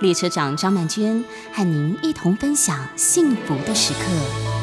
[0.00, 4.57] 列车长张曼娟和您一同分享幸福的时刻。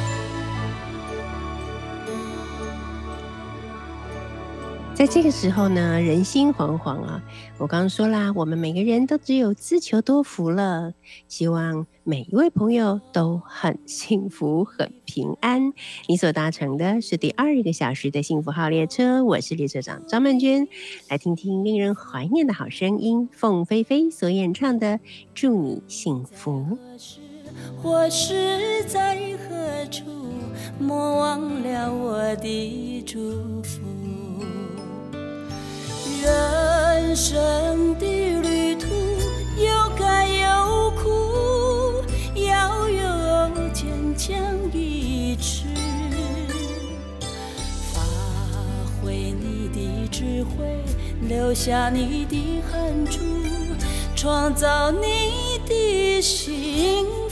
[4.96, 7.22] 在这个时候呢，人心惶惶啊！
[7.58, 10.94] 我刚刚说啦，我们每个人都只有自求多福了。
[11.28, 15.74] 希望每一位朋友都很幸福、很平安。
[16.08, 20.66] 你所搭乘的是第二个小时的幸福号列车，我是列车长张曼娟。
[21.10, 24.88] 来听听令人怀念的好声音，凤飞飞所演唱的
[25.34, 26.66] 《祝你幸福》。
[27.84, 29.20] 或是在
[29.50, 30.06] 何处，
[30.80, 33.20] 莫忘了我的祝
[33.62, 33.82] 福。
[36.26, 38.06] 人生的
[38.42, 38.88] 旅途
[39.58, 43.86] 有甘有苦，要有坚
[44.18, 44.36] 强
[44.74, 45.66] 意志，
[47.94, 48.02] 发
[49.00, 50.84] 挥你的智慧，
[51.22, 53.20] 留下你的汗珠，
[54.16, 57.25] 创造你的幸福。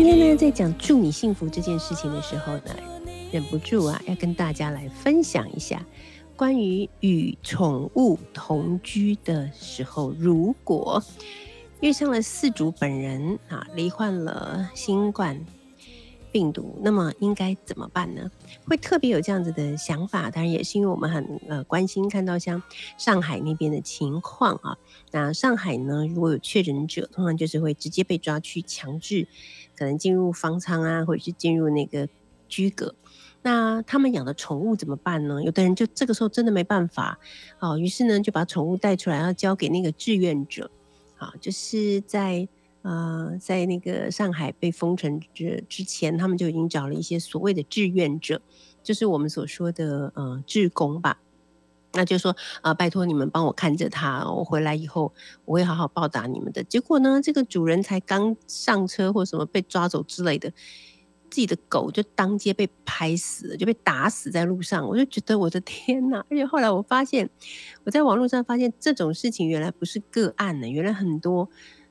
[0.00, 2.76] 今天呢，在讲祝你幸福这件事情的时候呢，
[3.32, 5.84] 忍不住啊，要跟大家来分享一下
[6.36, 11.02] 关于与宠物同居的时候，如果
[11.80, 15.44] 遇上了饲主本人啊，罹患了新冠
[16.30, 18.30] 病毒，那么应该怎么办呢？
[18.68, 22.62] 会特别有这样子的想法，当然也是因为我们很呃关心看到像
[22.96, 24.78] 上海那边的情况啊。
[25.10, 29.26] 那上海呢，如果有确诊者，通常就是会直接被抓去强制，
[29.78, 32.08] 可能进入方舱啊，或者是进入那个
[32.48, 32.94] 居隔。
[33.42, 35.40] 那他们养的宠物怎么办呢？
[35.42, 37.18] 有的人就这个时候真的没办法，
[37.60, 40.68] 哦，于是呢就把宠物带出来，要交给那个志愿者，
[41.16, 42.46] 啊，就是在
[42.82, 48.42] 呃在那个上海被封城之之前，他们就已经找了一些所谓的志愿者，
[48.82, 51.20] 就是我们所说的呃志工吧。
[51.92, 55.12] 那就说啊、拜托你们帮我看着他，我回来以后
[55.44, 56.62] 我会好好报答你们的。
[56.64, 60.50] 结果呢，这个主人才刚上车或什么被抓走之类的，
[61.30, 64.86] 自己的狗就当街被拍死了，就被打死在路上。
[64.86, 66.24] 我就觉得我的天呐！
[66.30, 67.28] 而且后来我发现，
[67.84, 71.48] 我在网络上发现这种事情原来不是个案呢，原来很多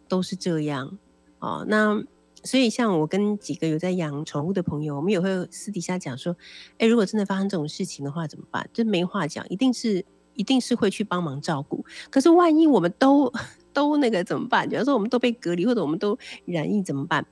[0.08, 0.98] 都是这样
[1.40, 1.66] 哦。
[1.68, 2.04] 那
[2.48, 6.36] 所以像我跟几个有在养宠物的朋友，我们也会私底下讲说，
[6.78, 8.68] 哎，如果真的发生这种事情的话怎么办？
[8.72, 11.86] 这没话讲，一定是一定是会去帮忙照顾。
[12.10, 13.32] 可是万一我们都
[13.74, 14.70] 都那个怎么办？
[14.70, 17.26] 假如说我们都被隔离，或者我们都染疫怎么办？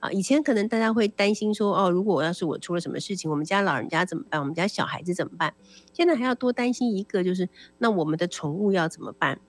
[0.00, 4.40] 啊，以前可能大家会担心说，哦，如果要是我出了什么事情，我们家老人家怎么办？
[4.40, 5.54] 我们家小孩子怎么办？
[5.92, 7.48] 现在还要多担心一个，就是
[7.78, 9.40] 那我们的宠物要怎么办？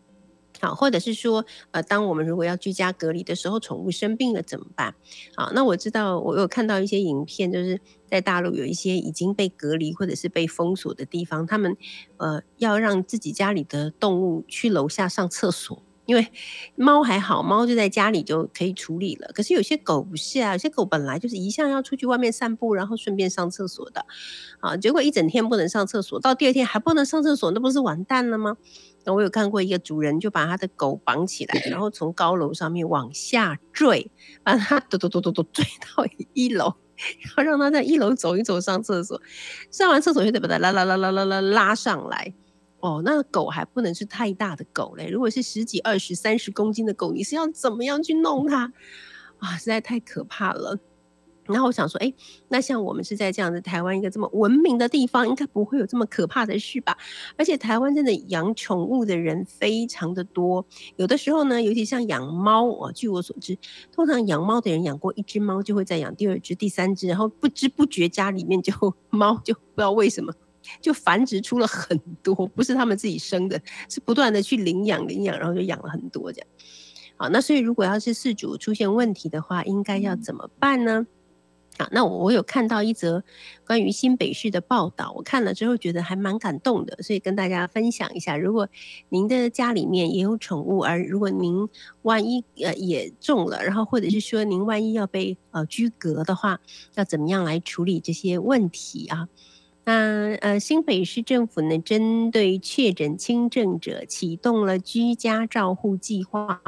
[0.60, 4.96] 好，或者是说，呃，当我们如果要居家隔离的时候，宠物生病了怎么办？
[5.36, 11.76] 好，那我知道我有看到一些影片，就是在大陆有一些已经被隔离或者是被封锁的地方，他们
[12.18, 16.28] 呃要让自己家里的动物去楼下上厕所，因为
[16.76, 19.30] 猫还好，猫就在家里就可以处理了。
[19.34, 24.06] 可是有些狗不是啊，有些狗本来就是一向要出去外面散步，然后顺便上厕所的，
[24.60, 28.58] 啊，结果一整天不能上厕所，到第二天还不能上厕所，那不是完蛋了吗？
[29.14, 34.12] 我有看过一个主人就把他的狗绑起来，然后从高楼上面往下坠，
[34.44, 36.74] 把它嘟嘟嘟嘟嘟 坠到一楼，
[37.22, 39.22] 然后让它在一楼走一走上厕所，
[39.72, 42.34] 上完厕所就得把它拉拉拉拉拉拉拉上来。
[42.80, 45.10] 哦，那狗还不能是太大的狗嘞。
[45.10, 48.72] 如果是十几、二十、三十公斤的狗，你是要怎么样去弄它
[49.40, 49.58] 啊？
[49.58, 50.78] 实在太可怕了。
[51.48, 52.14] 然后我想说，哎，
[52.50, 56.98] 那像我们是在这样的台湾一个这么文明的地方，应该不会有这么可怕的事吧？
[57.38, 60.66] 而且台湾真的养宠物的人非常的多，
[60.96, 63.58] 有的时候呢，尤其像养猫哦，据我所知，
[63.92, 68.74] 通常养猫的人养过一只猫，就会再养第二只、第三只，然后不知不觉家里面就
[69.10, 70.34] 猫就不知道为什么。
[70.82, 73.58] 就繁殖出了很多，不是他们自己生的，
[73.88, 76.48] 是不断的去领养领养，然后就养了很多这样。
[77.16, 81.08] 好，那所以如果要是饲主出现问题的话，应该要怎么办呢？
[81.78, 83.24] 啊，那我我有看到一则
[83.66, 88.36] 关于新北市的报道，我看了之后觉得还蛮感动的，所以跟大家分享一下。
[88.36, 88.68] 如果
[89.10, 91.70] 您的家里面也有宠物，而如果您
[92.02, 96.60] 万一呃也中了，然后或者是说您万一要被呃拘格的话，
[96.96, 99.28] 要怎么样来处理这些问题啊？
[99.88, 106.62] 那呃，新北市政府呢，针对确诊轻症者启动了居家照护计划，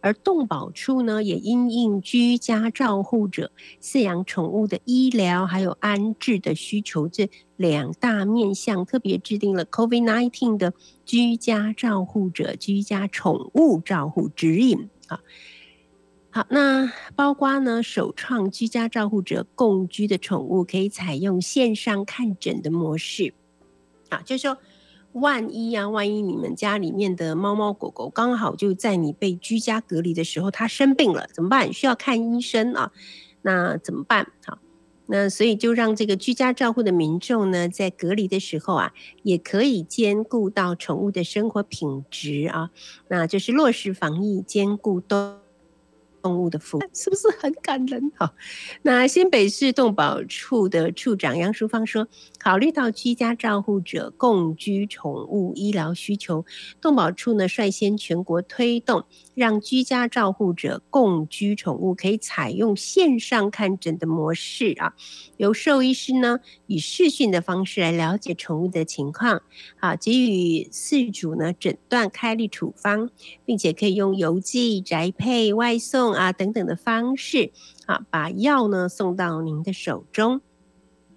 [0.00, 3.52] 而动保处呢，也因应居家照护者
[3.82, 7.28] 饲养宠物的医疗还有安置的需求这
[7.58, 10.72] 两大面向，特别制定了 COVID-19 的
[11.04, 15.20] 居家照护者居家宠物照护指引啊。
[16.34, 23.34] 好，那包括呢，首创居家照护者共居的宠物可以采用线上看诊的模式。
[24.08, 24.56] 啊，就是说，
[25.12, 31.70] 万一啊，万一你们家里面的猫猫狗狗刚好就在你被居家隔离的时候，它生病了，怎么办？
[31.70, 32.92] 需要看医生啊？
[33.42, 34.32] 那怎么办？
[34.46, 34.56] 好，
[35.08, 42.70] 那所以就让这个居家照护的民众呢，在隔离的时候啊，也可以兼顾到宠物的生活品质啊，
[43.08, 45.41] 那就是落实防疫，兼顾都。
[46.22, 48.12] 动物的福是不是很感人？
[48.16, 48.32] 好，
[48.82, 52.06] 那新北市动保处的处长杨淑芳说，
[52.38, 56.44] 考虑到居家照护者共居宠物医疗需求，
[56.80, 59.04] 动保处呢率先全国推动，
[59.34, 64.94] 让居家照护者共居宠物可以采用线上看诊的模式啊，
[65.38, 66.38] 由兽医师呢
[66.68, 69.42] 以视讯的方式来了解宠物的情况，
[69.80, 73.10] 啊，给予饲主呢诊断开立处方，
[73.44, 76.11] 并且可以用邮寄、宅配、外送。
[76.12, 77.52] 啊，等等的方式，
[77.86, 80.40] 啊，把药呢送到您的手中。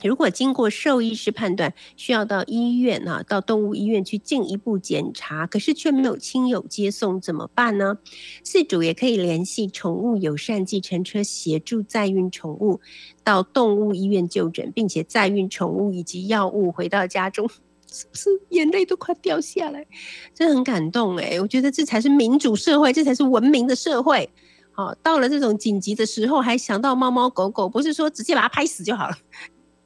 [0.04, 7.98] 如果经过兽医师判断，需要到医院啊，到动物医院去进一步检查，可是却没有亲友接送，怎么办呢？
[8.44, 12.82] 饲主也可以联系宠物友善计程车，协助载运宠物
[13.24, 17.50] 到动物医院就诊，并且载运宠物以及药物回到家中。
[17.88, 19.86] 是不是眼泪都快掉下来？
[20.34, 21.40] 真的很感动哎！
[21.40, 24.30] 我觉得这才是民主社会，这才是文明的社会。
[24.76, 29.16] 好，到了这种紧急的时候，还想到猫猫狗狗，不是说直接把它拍死就好了，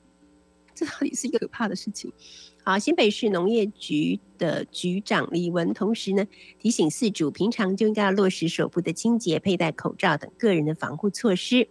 [0.74, 2.12] 这到底是一个可怕的事情。
[2.64, 6.26] 好，新北市农业局的局长李文，同时呢
[6.58, 11.70] 提醒饲主，平常就应该要落实手部的清洁、佩戴口罩等个人的防护措施。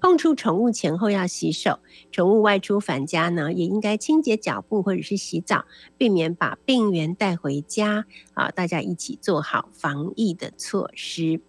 [0.00, 1.80] 碰触宠物前后要洗手，
[2.12, 5.64] 宠物外出返家呢，也应该清洁脚部或者是洗澡，
[5.96, 8.04] 避免把病源带回家。
[8.32, 11.40] 好，大家一起做好防疫的措施。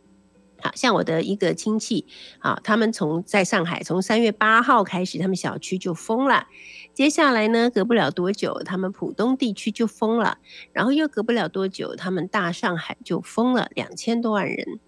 [0.62, 2.06] 好像我的一个亲戚，
[2.40, 6.48] 啊，他们从在上海，从三月八号开始，他们小区就封了。
[6.94, 10.40] 接下来呢，隔不了多久，他们浦东地区就封了，
[10.74, 14.80] 然后又隔不了多久，他们大上海就封了，两千多万人，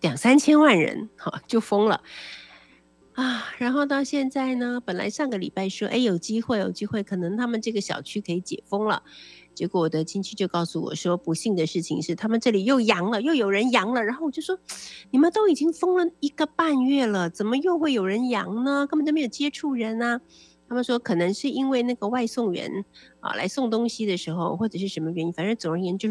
[0.00, 2.02] 两三千万人，哈，就封了。
[3.14, 9.02] 啊，然后到现在呢，本来上个礼拜说，哎，有机会，有机会，可能他们这个小区可以解封了。
[9.56, 14.04] 结果我的亲戚就告诉我说，不幸的事情是他们这里又阳了，又有人阳了。
[14.04, 14.58] 然后我就说，
[15.10, 18.86] 你们都已经封了一个半月了，怎么又会有人阳呢？
[18.86, 20.20] 根本都没有接触人啊。
[20.68, 22.84] 他们说，可能是因为那个外送员
[23.20, 26.06] 啊来送东西的时候，或者是什么原因，反正总而言之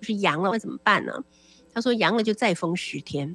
[0.00, 1.24] 就是阳了，那怎么办呢？
[1.72, 3.34] 他说阳了就再封十天。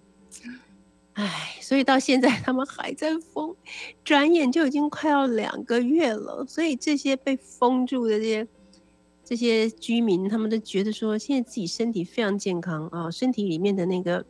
[1.14, 3.56] 唉，所以到现在他们还在封，
[4.04, 6.46] 转眼就已经快要两个月了。
[6.48, 8.48] 所以这些被封住的这些。
[9.30, 14.26] 这些居民他们都觉得说，现在自己身体非常健康啊，身体里面的那个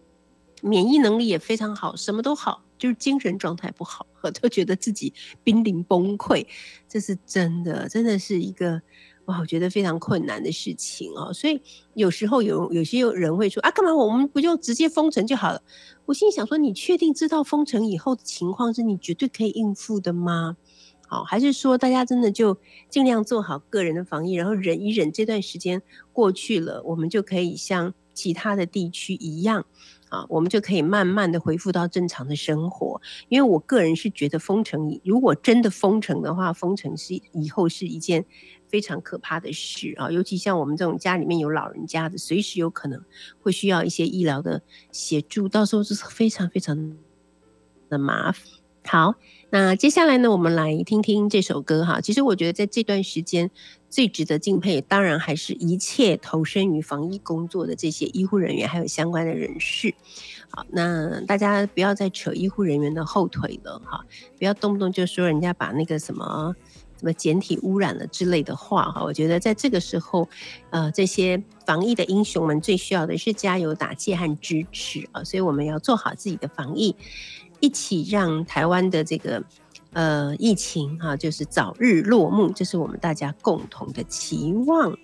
[0.62, 4.06] 免疫能力也非常好，什么都好，就是精神状态不好，
[4.41, 6.46] 都觉得自己濒临崩溃。
[6.89, 8.82] 这是真的，真的是一个
[9.24, 11.32] 哇，我觉得非常困难的事情哦。
[11.32, 11.62] 所以
[11.94, 15.63] 有时候有有些人会说啊，干嘛我们不就直接封城就好了？
[16.08, 20.58] 我心里想说，你确定知道封城以后的情况是你绝对可以应付的吗？
[21.10, 22.56] 好，还是说大家真的就
[22.88, 25.82] 尽量做好个人的防疫，然后忍一忍，这段时间
[26.13, 29.66] 过去了，我们就可以像其他的地区一样。
[30.10, 33.00] 啊，我们就可以慢慢的恢复到正常的生活。
[33.28, 38.25] 因为我个人是觉得封城，如果真的封城的话，封城是以后是一件
[38.68, 40.10] 非常可怕的事啊。
[40.10, 43.00] 尤其像我们这种家里面有老人家的，随时有可能
[43.39, 46.98] 会需要一些医疗的协助，到时候是非常非常
[47.88, 48.44] 的麻烦。
[48.86, 49.13] 好，
[49.51, 52.00] 那接下来呢，我们来听听这首歌哈。
[52.01, 53.50] 其实我觉得在这段时间
[53.89, 59.96] 最值得敬佩，当然还是一切投身于防疫工作的这些医护人员，还有相关的人士。
[60.51, 64.06] 好，那大家不要再扯医护人员的后腿了哈，
[64.38, 66.56] 不要动不动就说人家把那个什么
[67.00, 69.03] 什么简体污染了之类的话哈。
[69.03, 70.29] 我觉得在这个时候，
[70.70, 76.96] 呃，这些防疫的英雄们最需要的是加油打气和支持啊，所以我们要做好自己的防疫。
[77.60, 79.44] 一起让台湾的这个
[79.94, 84.98] 呃疫情哈，就是早日落幕，这是我们大家共同的期望。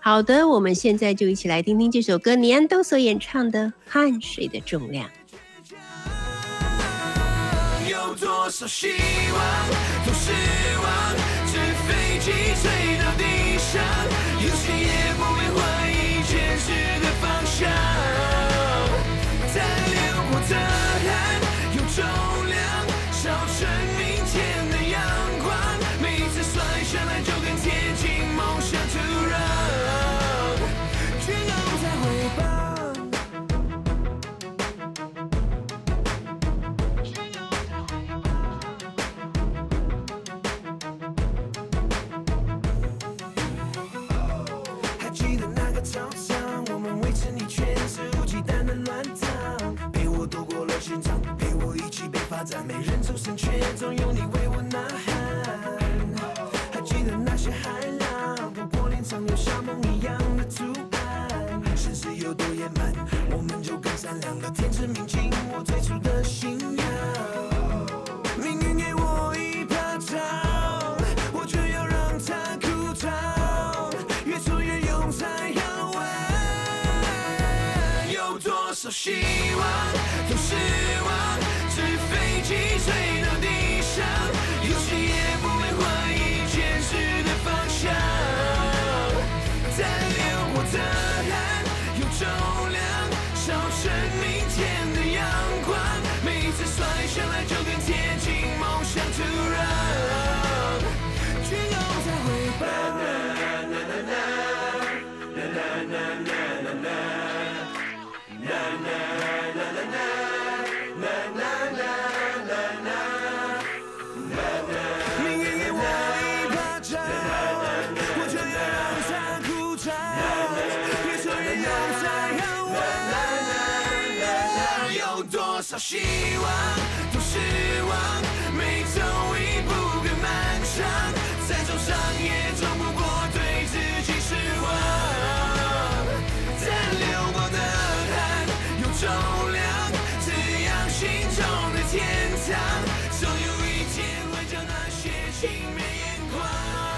[0.00, 5.08] 好的，我们现在就一起来听听这首歌，尼安都所演唱的《汗水的重量》。
[7.90, 9.68] 有多少希望，
[10.04, 10.32] 多失
[10.82, 11.14] 望，
[11.46, 12.30] 纸飞机
[12.62, 13.58] 坠到地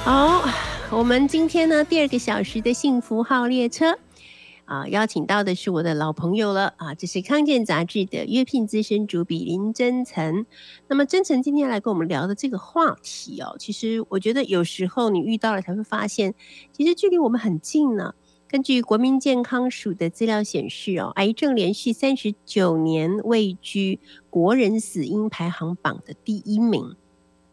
[0.05, 0.45] 好，
[0.91, 3.99] 我们今天呢第二个小时的幸福号列车。
[4.67, 6.95] 啊，邀请到的是我的老朋友了啊！
[6.95, 10.45] 这是康健杂志的约聘资深主笔林真诚。
[10.89, 16.35] 那么真诚今天来跟我们聊的这个话题哦，其实我觉得有时候你遇到了才会发现，
[16.71, 18.15] 其实距离我们很近呢。
[18.47, 26.95] 根据国民健康署的资料显示哦，癌症连续三十九年位居国人死因排行榜的第一名。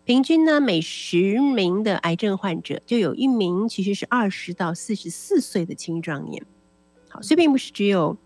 [0.04, 6.46] 平均呢，每十名的癌症患者就有一名其实是二十到四十四岁的青壮年。
[7.10, 8.18] 好，所以并不是只有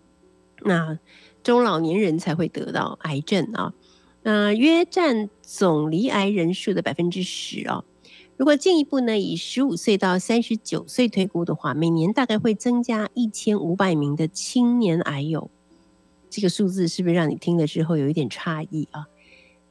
[0.62, 0.98] 那
[1.42, 3.74] 中老年人才会得到癌症啊，
[4.22, 7.84] 那约占总罹癌人数的百分之十哦。
[8.36, 15.50] 如果进一步呢，以十五岁到三十九岁推估的话，每年大概会增加一千五百名的青年癌友。
[16.28, 19.06] 这个数字是不是让你听了之后有一点诧异啊？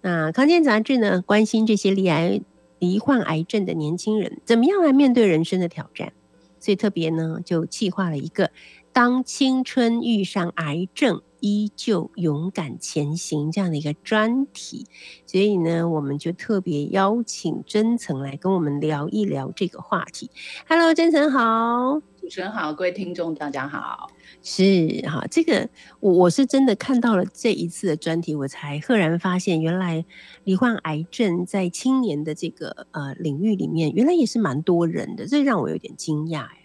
[0.06, 2.40] 那康健杂志呢，关心这些罹癌、
[2.78, 6.14] 罹患癌症的年轻人，怎么样来面对人生的挑战？
[6.60, 8.52] 所以特别呢，就计划了一个。
[8.94, 14.86] 当青春遇上癌症，依旧勇敢前行这样的一个专题，
[15.26, 20.30] 所以呢，我们就特别邀请真诚来跟我们聊一聊这个话题。
[20.70, 24.10] Hello，真诚好，主持人好，各位听众大家好。
[24.41, 24.63] 是
[25.03, 30.03] 哈，这个我我是真的看到了这一次的专题，我才赫然发现，原来
[30.44, 36.63] 罹患癌症在青年的这个呃领域里面，原来也是蛮多人的，这让我有点惊讶哎。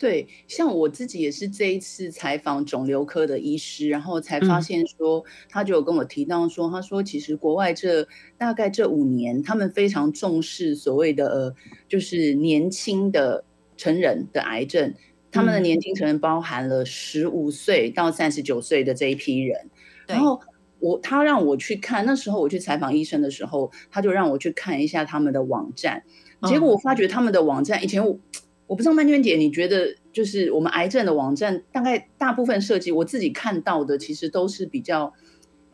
[0.00, 8.04] 对，像我自己也是这一次采访肿瘤科的医师，然后才发现说，他就有跟我提到说，他说其实国外这
[8.36, 11.54] 大概这五年，他们非常重视所谓的呃，
[11.88, 13.44] 就是年轻的
[13.82, 14.94] 成人的癌症。
[15.34, 19.70] 他们的年轻成人包含了十五岁到三十九岁的这一批人，
[20.06, 20.38] 然后
[20.78, 26.02] 我他让我去看，那时候我去采访医生的时候，他就让我去看一下他们的网站，
[26.42, 28.18] 结果我发觉他们的网站以前我
[28.68, 35.14] 我不知道曼娟姐，你觉得就是我们癌症的网站，大概大部分设计我自己看到的，其实都是比较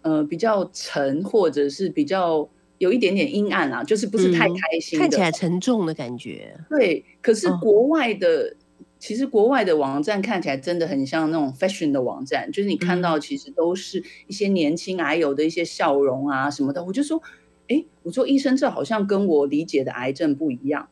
[0.03, 2.49] 呃比较沉，或者是比较
[2.79, 6.59] 有一点点阴暗啊，就是不是太开心，看起来沉重的感觉。
[6.71, 8.57] 对，可是国外的。
[9.01, 16.85] 其实国外的网站看起来真的很像那种 fashion 的网站，就是你看到其实都是一些年轻癌友的一些笑容啊什么的。
[16.85, 17.23] 我就说，
[17.69, 20.89] 哎，我说医生这好像跟我理解的癌症不一样。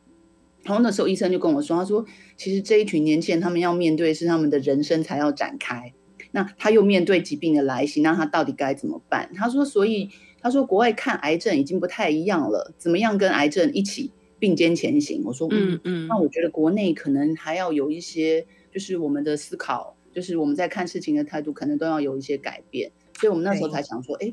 [0.63, 2.05] 然后那时候医生就跟我说，他说
[2.37, 5.91] 其实这一群年轻人他们要面对是他们的人生才要展开，
[6.31, 9.29] 那他又面对疾病的来袭，那他到底该怎么办？
[9.35, 10.09] 他说，所以
[10.47, 14.11] 他说国外看癌症已经不太一样了，怎么样跟癌症一起？
[14.39, 22.91] 并肩前行，我说，嗯嗯，那我觉得国内可能还要有一些，就是我们的思考，就是我们在看事情的态度，可能都要有一些改变。
[23.15, 24.31] 所以我们那时候才想说，哎，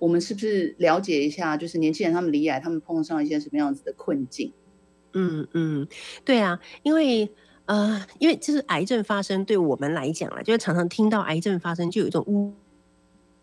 [0.00, 4.52] 我们是不是了解一下，就是年轻人他们离癌，他们碰上一些什么样子的困境？
[5.12, 5.86] 嗯嗯，
[6.24, 7.30] 对啊，因为
[7.66, 12.52] 呃，因为就是癌症发生，对我们来讲了，就是常常听到癌症发生，就有一种乌。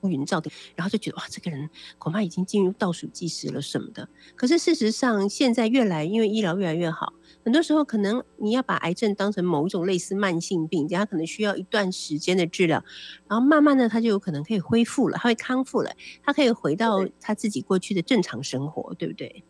[0.03, 4.07] 乌云罩顶，然后就觉得哇，这个人恐怕已经进入倒数计时了什么的。
[4.35, 12.83] 可是事实上，现在越来因为医疗越来越好，很多时候可能你要把癌症当成某一种类似慢性病，人家可能需要一段时间的治疗，
[13.27, 15.91] 然后慢慢的他就有可能可以恢复了，他会康复了，
[16.23, 19.43] 他可以回到他自己过去的正常生活，对不对？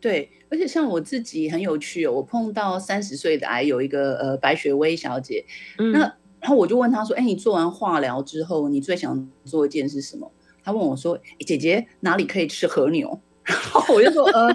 [0.00, 5.44] 对，而且像我自己很有趣哦，我碰到三十岁的癌有一个呃白雪薇小姐，
[5.92, 6.14] 那。
[6.40, 10.30] 然后我就问他说：“哎，你做完化疗之后，你最想做一件是什么？”
[10.62, 14.46] 他问我说：“姐姐哪里可以吃和牛？” 然后我就说：“呃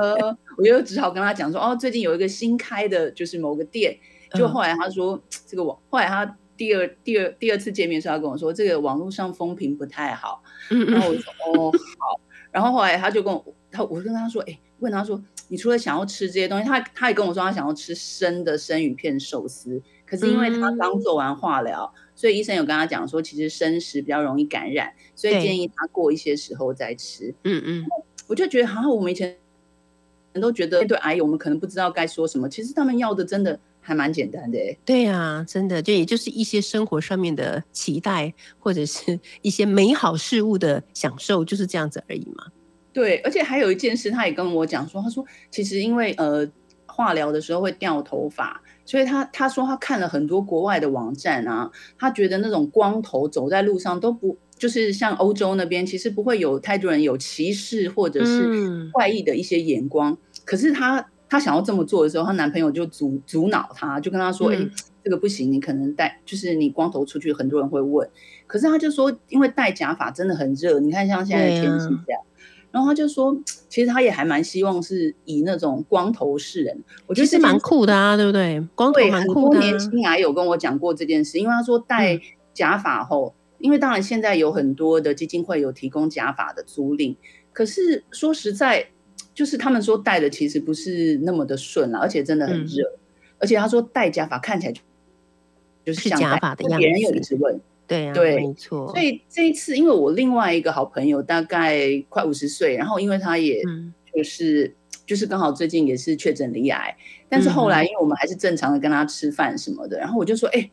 [0.00, 3.96] 呃，我就只好跟他讲说：哦，最近有一个新开的，就是某个店。
[4.34, 10.42] 就后来他说这个网，后来他第二第二第二次见面时，他跟我说这个网络上风评不太好。
[10.68, 12.20] 然后我说：哦好。
[12.50, 27.34] 然后后来他就跟我他我跟他说：哎，问他说你除了想要吃这些东西，他他也跟我说他想要吃生的生鱼片寿司。”可是因为他刚做完化疗，所以医生有跟他讲说，其实生食比较容易感染，所以建议他过一些时候再吃。
[27.42, 27.84] 嗯嗯，
[28.28, 29.36] 我就觉得，好像我们以前
[30.32, 32.48] 人都觉得面对癌友，我们可能不知道该说什么。
[32.48, 34.58] 其实他们要的真的还蛮简单的。
[34.84, 42.46] 对呀，真的，就也就是一些生活上面的期待，或者是 一些美好事物的享受，就是这样子而已嘛。
[42.92, 46.48] 对，而且还有一件事，他也跟我讲说，他说其实因为呃
[46.86, 48.62] 化疗的时候会掉头发。
[48.86, 60.16] 所以他他说他看了很多国外的网站啊，他觉得那种光头走在路上都不就是像欧洲那边，其实不会有太多人有歧视或者是怪异的一些眼光。
[60.46, 64.56] 可是她她想要这么做的时候，她男朋友就阻阻挠她，就跟她说：“哎，
[65.04, 68.08] 这个不行，你可能戴就是你光头出去，很多人会问。”
[68.46, 72.22] 可是他就说，因为戴假发真的很热，你看像现在的天气这样。
[72.76, 73.34] 然后他就说，
[73.70, 78.60] 其实他也还蛮希望是以那种光头示人，我觉得是蛮酷的啊，对不对？
[78.74, 79.58] 光头蛮酷的。
[79.60, 82.20] 年轻还有跟我讲过这件事，因为他说戴
[82.52, 87.16] 假发后，因为当然现在有很多的基金会有提供假发的租赁，
[87.54, 88.88] 可是说实在，
[89.32, 92.84] 就是他们说戴的其实不是那么的顺了，而且真的很热，
[93.38, 94.74] 而且他说戴假发看起来
[95.82, 97.58] 就是假发的样子，别人又一直问。
[97.86, 98.88] 对呀，对，没错。
[98.92, 103.62] 所以这一次，因为我另外一个好朋友大概快五十岁，然后因为他也
[104.12, 104.74] 就是
[105.06, 106.96] 就是刚好最近也是确诊离癌，
[107.28, 110.68] 但是后来因为我们还是正常的跟他吃饭什么的，然后我就说：“哎，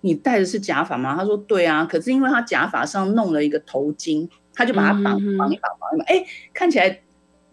[0.00, 5.04] 你戴的是假发吗？”他说：“对啊。”可是因为他假发上弄了一个头巾，他就把它绑
[5.36, 7.00] 绑一绑绑一绑，哎，看起来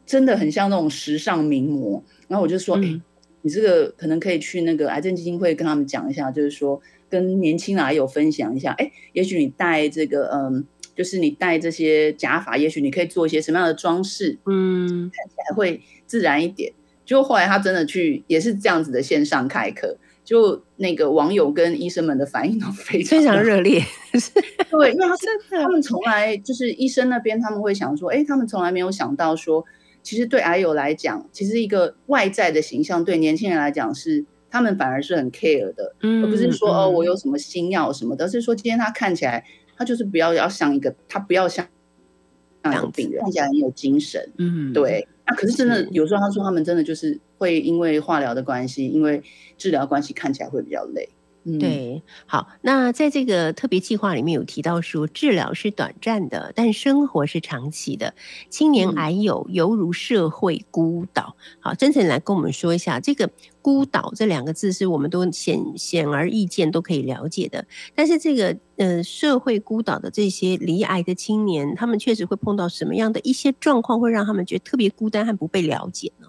[0.08, 2.04] 真的很像那种时尚名模。
[2.28, 3.02] 然后我就说：“哎，
[3.44, 6.82] 你这个可能可以去那个癌症基金会跟他们讲一下，就是说。”
[7.14, 16.74] 跟年轻人有分享一下，哎，也许你戴这个，嗯，就是你戴这些假发，也许你可以做一些什么样的装饰，嗯，看起来会自然一点。
[17.06, 23.84] 就后来他真的去，也是这样子的线上开课，就那个网友跟医生们的反应都非常非常热烈。
[24.72, 29.64] 对，因为他 真的，他们从来就是医生那边他们会想说，哎，他们从来没有想到说，
[30.02, 39.44] 其实对癌友来讲，其实一个外在的形象对年轻人来讲是他们反而是很 care 的，嗯而不是说哦我有什么新药什么的，是说今天他看起来
[39.76, 41.68] 他就是不要要像一个他不要像
[42.64, 45.08] 像一个病人，看起来很有精神，嗯，对。
[45.26, 49.24] 那可是真的，有时候他说他们真的就是会因为化疗的关系，因为
[49.58, 51.10] 治疗关系看起来会比较累。
[51.60, 58.14] 对，好，那在这个特别计划里面有提到说，治疗是短暂的，但生活是长期的。
[58.50, 61.36] 青年癌友犹如社会孤岛。
[61.60, 63.30] 好，真诚来跟我们说一下，这个
[63.62, 67.66] “孤岛”这两个字是我们都显显而易见都可以了解的。
[67.94, 76.28] 但是这个呃，社会孤岛的这些离癌的青年，他们确实会碰到什么样的一些状况，会让他们觉得特别孤单和不被了解呢？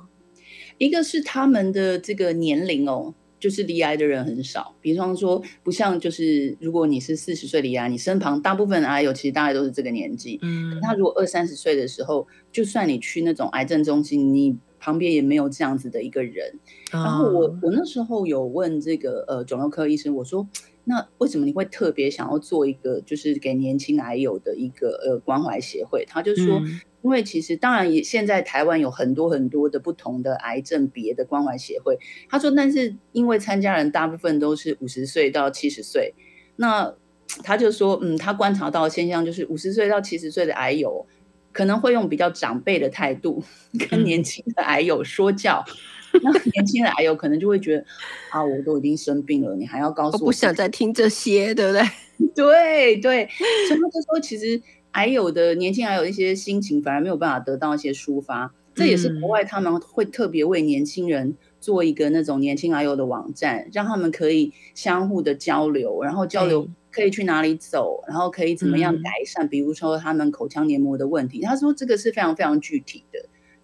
[0.79, 3.15] 一个是他们的这个年龄哦。
[3.45, 10.39] 就是离癌的人很少，比方说不像就是如果你是四十岁离癌，你身旁大部分的癌友其实大概都是这个年纪。
[10.41, 16.59] 嗯，他如果二三十岁的时候，就算你去那种癌症中心，你旁边也没有这样子的一个人。
[16.91, 20.49] 然后我我那时候有问这个呃肿瘤科医生，我说
[20.85, 26.07] 那为什么你会特别想要做一个就是给年轻癌友的一个呃关怀协会？
[26.09, 26.63] 他就说。
[27.05, 31.99] 因为其实当然也现在台湾有很多很多的不同的癌症别的关怀协会，
[32.31, 36.15] 他说，但是因为参加人大部分都是五十岁到七十岁，
[36.57, 36.95] 那
[37.45, 41.07] 他就说，嗯，他观察到现象就是五十岁到七十岁的癌友
[41.53, 43.43] 可能会用比较长辈的态度
[43.91, 45.63] 跟年轻的癌友说教，
[46.25, 47.85] 那年轻的癌友可能就会觉得
[48.31, 51.83] 啊，我都已经生病了，你还要告诉我，不想再听这些，对不对？
[52.35, 53.29] 对对，
[53.69, 54.63] 所以他就说其实。
[54.95, 58.55] 还有的年轻，还有一些心情，反而没有办法得到一些抒发。
[58.77, 71.41] 这也是国外他们会特别为年轻人做一个那种年轻癌友的网站，让他们可以相互的交流，然后交流可以去哪里走，然后可以怎么样改善，比如说他们口腔黏膜的问题。
[71.41, 73.19] 他说这个是非常非常具体的，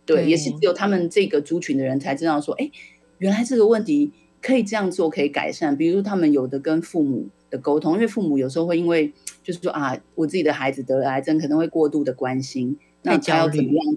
[0.05, 2.69] 对，也是只有他们这个族群的人才知道说，哎，
[3.19, 4.11] 原来这个问题
[4.43, 5.77] 可以这样做，可以改善。
[5.77, 9.13] 比如他们有的跟父母的沟通，因为父母有时候会因为。
[9.43, 13.97] 就是说啊，我自己的孩子得了癌症，可能会过度的关心，那他要怎么样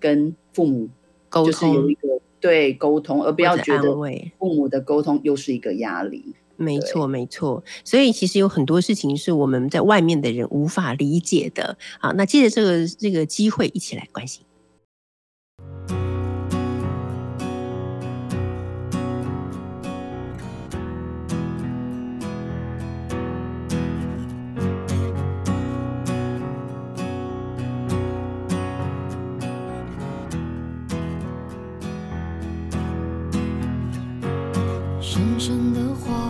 [0.00, 0.88] 跟父母
[1.28, 1.74] 沟通？
[1.74, 3.94] 有一个对沟通，而不要觉得
[4.38, 6.34] 父母的沟通又是一个压力。
[6.56, 7.62] 没错，没错。
[7.84, 11.78] 所以其实有很多事情是我们在外面的人无法理解的。
[12.00, 14.42] 啊，那借着这个这个机会，一起来关心。
[35.18, 36.27] 深深的话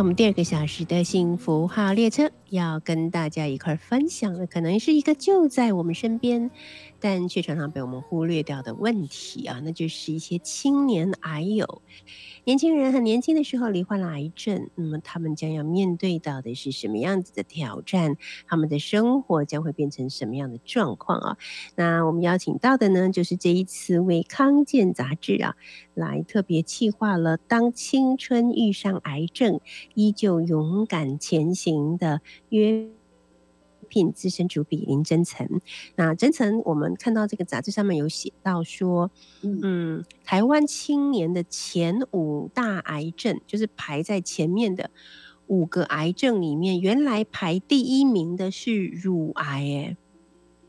[0.00, 6.50] 我们第二个小时的幸福号列车，要跟大家一块分享的，可能是一个就在我们身边，
[7.00, 11.80] 但却常常被我们忽略掉的问题啊，那就是一些青年癌友。
[12.44, 18.16] 年轻人很年轻的时候罹患了癌症，那么他们将要面对到的是什么样子的挑战？
[18.48, 21.36] 他们的生活将会变成什么样的状况啊？
[21.76, 25.54] 那我们邀请到的呢，就是这一次为康健杂志啊，
[25.94, 29.60] 来特别企划了“当青春遇上癌症，
[29.94, 32.86] 依旧勇敢前行”的约
[33.88, 35.60] 聘资深主笔林真诚。
[35.96, 39.10] 那真诚，我们看到这个杂志上面有写到说，
[39.42, 44.90] 嗯，台湾青年的前五大癌症，就是排在前面的
[45.48, 49.96] 五个癌症里面，原来排第一名的是乳癌，哎，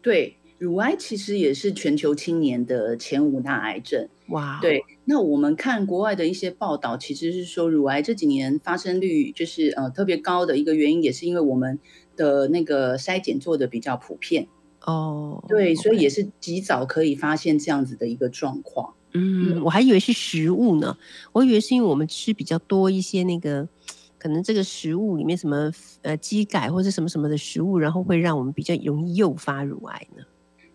[0.01, 0.37] 对。
[0.62, 4.08] 乳癌其实也是全球青年的前五大癌症。
[4.28, 4.86] 哇，对。
[5.06, 11.80] 那我们看国外的一些报道，其实是说乳癌这几年发生率就是呃特别高的一个原因，也是因为我们
[12.15, 14.47] 的那个筛检做的比较普遍。
[14.86, 18.93] 哦，对，所以也是及早可以发现这样子的一个状况。
[19.13, 20.95] 嗯，我还以为是食物呢，
[21.32, 23.67] 我以为是因为我们吃比较多一些那个，
[24.19, 25.71] 可能这个食物里面什么
[26.04, 30.24] 呃鸡改或者什么什么的食物，然后会让我们比较容易诱发乳癌呢。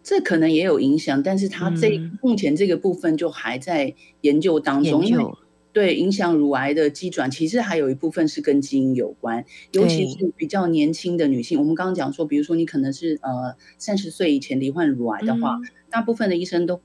[0.07, 5.25] 这可能也有影响，但是它这目前这个部分就还在研究当中，因为
[5.73, 11.59] 对影响乳癌的基转，其实还有一部分是跟基因有关，尤其是比较年轻的女性。
[11.59, 15.59] 我们刚刚讲说，比如说你可能是呃三十岁以前罹患乳癌的话，
[15.91, 16.81] 大部分的医生都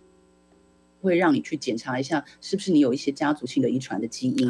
[1.01, 4.49] 会让你去检查一下，是不是你有一些家族性的遗传的基因。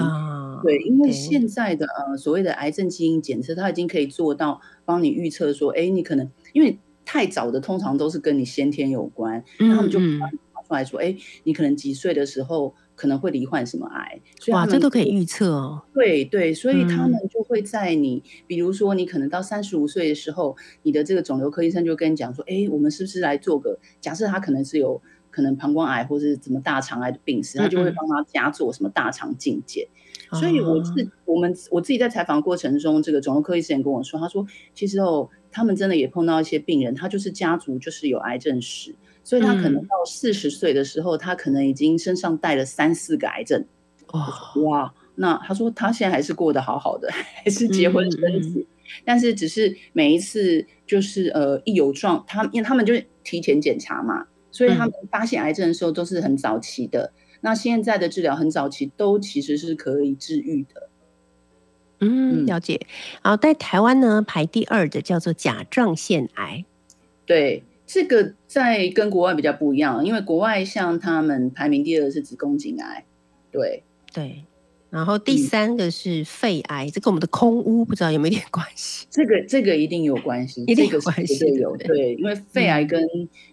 [0.64, 6.80] 对，因为现在的呃所谓的癌症基因检测，它已经可以做到帮你预测说，哎，你可能因为。
[7.06, 10.30] 太早的通常都是跟你先天有关，那他们就拿
[10.68, 14.22] 出来说，哎，你可能几岁的时候可能会罹患什么癌？
[14.52, 15.82] 哇，这都可以预测哦。
[15.94, 23.78] 对对，所以他们就会在你，比如说你可能到三十五岁的时候，你的这个肿瘤科医生就跟你讲说，哎，我们是不是来做个？
[24.00, 29.88] 假设他可能是有可能膀胱癌或是什么大肠癌的病史，他就会帮他加做什么大肠镜检。
[30.40, 35.28] 所以我自我们我自己在采访过程中，这个肿瘤科医生跟我说，他说其实哦。
[35.52, 43.66] 他们真的也碰到一些病人，他就是家族就是有癌症史，所以他可能到四十岁的时候，他可能已经身上带了三四个癌症。
[44.64, 47.10] 哇，那他说他现在还是过得好好的，
[47.44, 48.66] 还是结婚生子，
[49.06, 57.14] 但是只是每一次就是呃一有状，他因为他们就提前检查嘛，所以他们发现癌症的时候都是很早期的。
[57.42, 60.90] 那现在的治疗很早期都其实是可以治愈的。
[62.02, 62.82] 嗯，了解。
[63.22, 66.66] 好，在台湾呢，排第二的叫做甲状腺癌。
[67.26, 73.06] 对，这个在跟国外比较不一样，因为国外像他们排名第二是子宫颈癌。
[73.52, 73.84] 对
[74.14, 74.44] 对，
[74.90, 79.06] 然后第三个是肺癌，这跟我们的空屋不知道有没有点关系？
[79.12, 81.46] 这个这个一定有关系， 一定有关系。
[81.54, 83.08] 有对，因为肺癌跟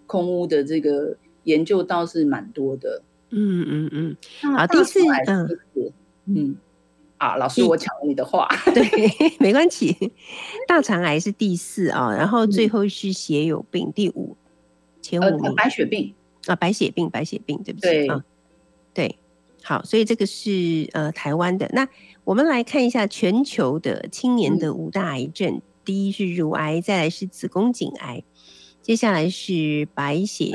[0.07, 3.03] 空屋的这个研究倒是蛮多的。
[3.31, 4.17] 嗯嗯嗯。
[4.57, 5.59] 好，第四嗯
[6.25, 6.57] 嗯。
[7.19, 8.49] 啊，老师，我抢了你的话。
[8.73, 8.83] 对，
[9.39, 10.13] 没关系。
[10.67, 14.37] 大肠癌是第四啊，然后最后是血友病第五，
[15.03, 15.55] 前五名。
[15.55, 16.15] 白血病
[16.47, 17.87] 啊，白血病，白血病，对不起。
[17.87, 18.09] 对
[18.95, 19.19] 对，
[19.63, 21.69] 好，所以这个是呃台湾的。
[21.73, 21.89] 那
[22.23, 28.23] 我们来看一下全球的青年的五大癌症，第一是乳癌，再来是子宫颈癌，
[28.81, 30.53] 接下来是白血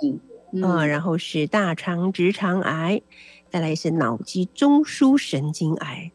[0.00, 0.18] 病，
[0.52, 3.02] 嗯，然后是大肠直肠癌。
[3.50, 6.12] 再来是脑肌中枢神经癌，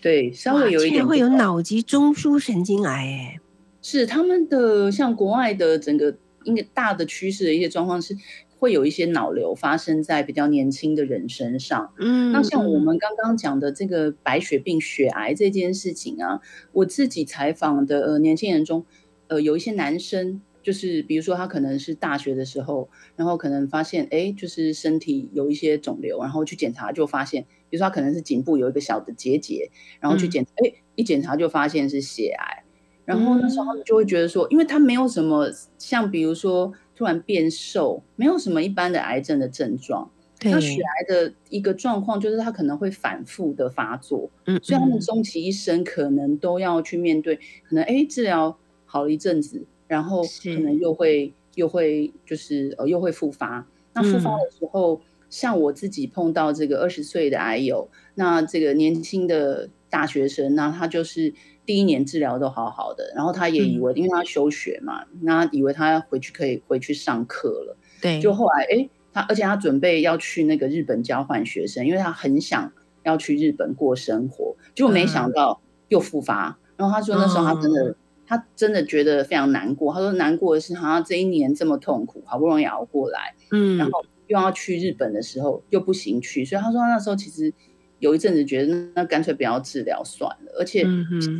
[0.00, 3.40] 对，稍微有一点会有脑肌中枢神经癌，哎，
[3.80, 8.16] 是他们的像国外的整个一个大的趋势的一些状况是
[8.58, 11.92] 会有一些脑瘤发生在比较年轻的人身上。
[11.98, 16.40] 嗯，那像我们刚刚讲的这个白血病、血癌这件事情啊，
[16.72, 18.84] 我自己采访的呃年轻人中，
[19.26, 20.40] 呃，有一些男生。
[20.62, 29.68] 就是比如说他可能是大学的时候，然后可能发现哎，就是身体有一些肿瘤，然后去检查就发现，比如说他可能是颈部有一个小的结节，
[30.00, 32.64] 然后去检查，哎，一检查就发现是血癌，
[33.04, 40.10] 然后那时候他们就会觉得说，因为他没有什么像比如说突然变瘦，没有什么一般的癌症的症状，
[40.44, 47.36] 那血癌的一个状况就是他可能会反复的发作，嗯，所以他们终其一生可能都要去面对，
[47.68, 49.66] 可能哎治疗好了一阵子。
[49.92, 53.66] 然后可能又会又会就是呃又会复发。
[53.92, 61.34] 那复发的时候，像我自己碰到这个二十岁的癌友，那这个年轻的大学生，那他就是
[61.66, 67.76] 第一年治疗都好好的，然后他也以为，因为他休学嘛，那以为他回去可以回去上课了。
[68.00, 76.58] 对，就后来哎，他而且他准备要去那个日本交换学生，因为他很想要去日本过生活，结果没想到又复发。
[76.78, 77.94] 然后他说那时候他真的。
[78.32, 79.92] 他真的觉得非常难过。
[79.92, 87.52] 他说：“难过的是，好像这一年这么痛苦，好不容易熬过来，嗯，然后又要去日本的时候又不行去，所以他说那时候其实
[87.98, 90.52] 有一阵子觉得，那干脆不要治疗算了。
[90.58, 90.82] 而且，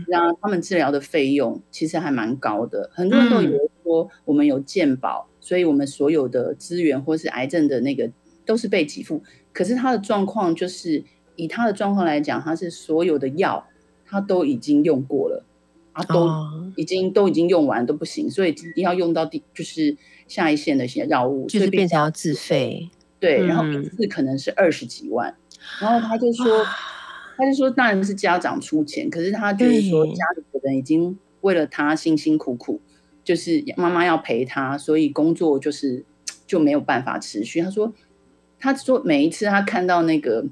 [0.07, 2.91] 让他们治疗的费用其实还蛮高的。
[2.93, 8.11] 很多人都以为说我们有健保，所以我们所有的资源或是癌症的那个
[8.45, 9.23] 都是被给付。
[9.55, 11.03] 可是他的状况就是
[11.37, 13.67] 以他的状况来讲，他是所有的药
[14.05, 15.47] 他都已经用过了。”
[15.93, 16.29] 啊，都
[16.77, 22.89] 已经都已经用完都不行，所以一定要用到第就是下一线的一些药物，就是变成要自费。
[23.19, 25.33] 对，然后一次可能是二十几万，
[25.81, 26.65] 然后他就说，
[27.37, 32.81] 他就说当然是家长出钱，可是他觉得说家里的人已经为了他辛辛苦苦，
[33.23, 36.05] 就是妈妈要陪他，所以工作就是
[36.49, 37.61] 就没有办法持续。
[37.61, 37.93] 他说，
[38.59, 40.45] 他说每一次他看到那个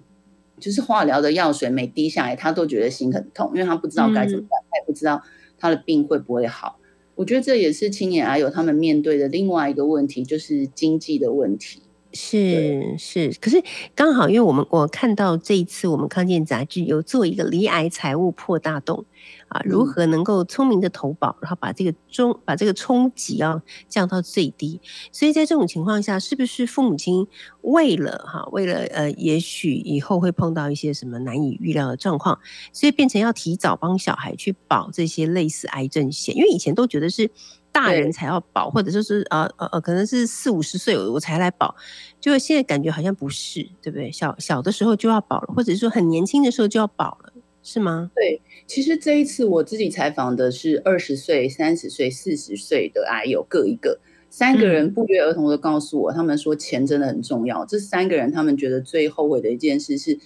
[0.61, 5.23] 就是化疗的药水每滴下来，他都觉得心很痛，因为他不知道该怎么办，他也不知道
[5.59, 6.79] 他的病会不会好。
[7.17, 11.83] 我觉得这也是青年癌友他们面对的另外一个问题，就是经济的问题。
[12.13, 13.63] 是是，可是
[13.95, 19.05] 刚好，因为我们我看到这一次我们康健杂志有做一个离癌财务破大洞
[19.51, 24.81] 啊，如何能够聪明的投保，然后把这个中把这个冲击啊降到最低。
[25.13, 27.27] 所以在这种情况下，是不是父母亲
[27.63, 32.39] 为了哈为了呃，也许以后会碰到一些什么难以预料的状况，
[32.73, 37.31] 所以变成要提早帮小孩去保这些类似癌症险，因为以前都觉得是。
[37.73, 41.73] 大人才要保，或者就是呃呃呃，可能是四五十岁我才来保，
[42.21, 44.11] 就现在感觉好像不是，对不对？
[44.11, 47.30] 小小的时候就要保了，或者是说很年轻的时候就要保了，
[47.73, 48.11] 是吗？
[48.17, 57.65] 对，其实这一次我自己采访的是二十岁、三十岁、四十岁的癌友各一个，三个人不约而同的告诉我，他们说钱真的很重要。
[57.65, 60.19] 这三个人他们觉得最后悔的一件事是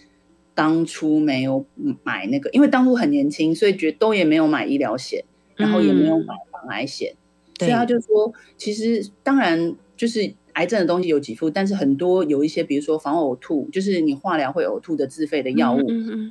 [0.54, 1.66] 当初没有
[2.02, 5.22] 买那个，因为当初很年轻，所以觉都也没有买医疗险，
[5.56, 7.14] 然后也没有买防癌险。
[7.58, 15.78] 所以他就说，其实当然就是癌症的东西有几副，但是很多有一些，比如说防呕吐，就是你化疗会呕吐的自费的药物，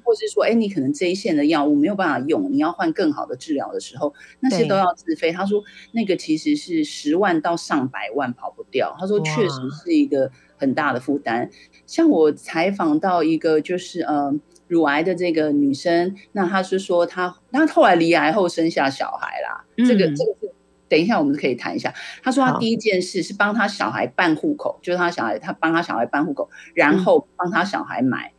[0.03, 5.31] 或是说，哎，你可能这一线的药物没有办法用，你要换更好的治疗的时候，那些都要自费。
[5.31, 8.95] 他说那个其实是十万到上百万跑不掉。
[8.97, 11.49] 他说确实是一个很大的负担。
[11.85, 14.33] 像我采访到一个就是呃
[14.67, 20.52] 乳癌的这个女生，那她是说她她后来离癌后生下小孩啦，这个这个是。
[20.93, 21.91] 等一下，我们可以谈一下。
[22.21, 28.31] 他说他第一件事是帮他小孩办户口，就是他小孩，他帮他小孩办户口，然后帮他小孩买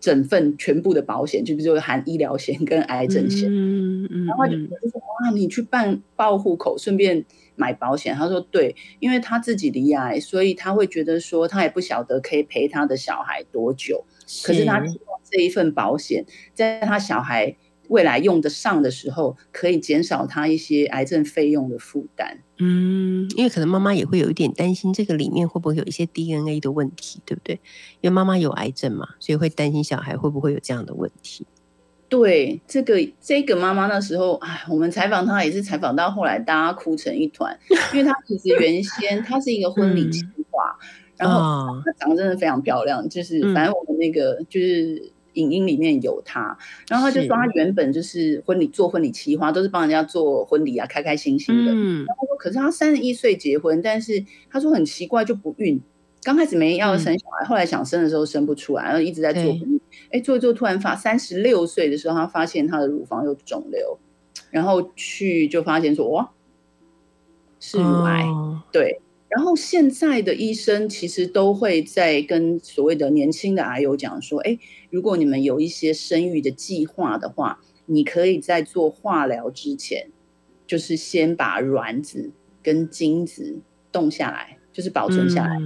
[0.00, 3.48] 整份全部的保险，就比如含医疗险跟癌症险。
[3.48, 8.12] 嗯嗯然后就就说哇，你去办报户口，顺便买保险。
[8.12, 14.04] 他说对，因为他自己离癌，所以他会觉得说他也不晓得可以陪他的小孩多久，
[14.42, 17.54] 可是他希望这一份保险在他小孩。
[17.90, 22.38] 未来用得上的时候，可以减少他一些癌症费用的负担。
[22.58, 27.54] 嗯，因为可能妈妈也会有一点担心，这个里面会不会有一些 DNA 的问题，对不对？
[28.00, 31.44] 因为妈妈有癌症嘛，所以会担心小孩会不会有这样的问题。
[32.08, 37.58] 对，这个这个妈妈那时候，哎，我们采访她也是采访到后来，大家哭成一团，
[37.92, 40.78] 因为她其实原先她是一个婚礼计划，
[41.16, 45.12] 然后 她长得真的非常漂亮，就是反正我们那个就是。
[45.34, 46.56] 影音里面有他，
[46.88, 51.72] 然后他就说他原本就是婚礼做婚礼企划，都是帮人家做婚礼啊，开开心心的。
[51.72, 52.04] 嗯。
[52.06, 55.80] 然后说，可是他三十一岁结婚，但是他说很奇怪就不孕，
[56.22, 59.80] 刚开始没要生小孩，后来想生的时候生不出来，然后一直在做婚礼。
[60.10, 63.98] 哎，做一做突然发三十六岁的时候，他发现他的乳房有肿瘤，
[64.50, 66.30] 然后去就发现说哇
[67.58, 68.24] 是乳癌，
[68.72, 69.00] 对。
[69.30, 74.58] 然后现在的医生其实都会在跟所谓的年轻的癌友讲说，哎，
[74.90, 80.08] 如果你们有一些生育的计划的话，你可以在做化疗之前，
[80.66, 83.60] 就是先把卵子跟精子
[83.92, 85.56] 冻下来，就是保存下来，